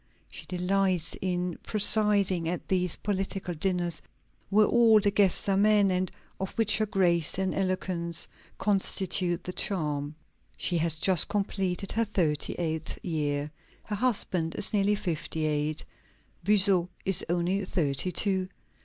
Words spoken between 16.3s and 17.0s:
Buzot